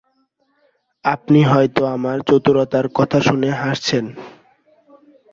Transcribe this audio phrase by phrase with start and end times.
[1.05, 4.05] আপনি হয়তো আমার চতুরতার কথা শুনে হাসছেন।